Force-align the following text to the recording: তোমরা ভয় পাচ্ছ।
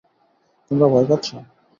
তোমরা 0.71 0.87
ভয় 0.87 1.07
পাচ্ছ। 1.09 1.27